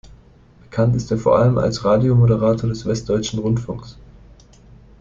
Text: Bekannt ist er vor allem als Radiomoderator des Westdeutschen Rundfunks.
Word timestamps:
Bekannt 0.63 0.95
ist 0.95 1.11
er 1.11 1.19
vor 1.19 1.37
allem 1.37 1.59
als 1.59 1.85
Radiomoderator 1.85 2.67
des 2.67 2.87
Westdeutschen 2.87 3.37
Rundfunks. 3.37 3.99